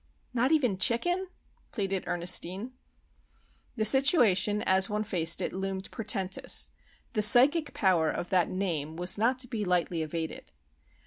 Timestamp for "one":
4.89-5.03